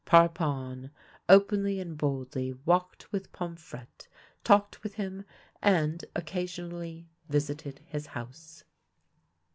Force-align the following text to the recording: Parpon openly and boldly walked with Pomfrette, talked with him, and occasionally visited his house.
Parpon 0.03 0.89
openly 1.29 1.79
and 1.79 1.95
boldly 1.95 2.53
walked 2.65 3.11
with 3.11 3.31
Pomfrette, 3.31 4.07
talked 4.43 4.81
with 4.81 4.95
him, 4.95 5.25
and 5.61 6.03
occasionally 6.15 7.07
visited 7.29 7.81
his 7.85 8.07
house. 8.07 8.63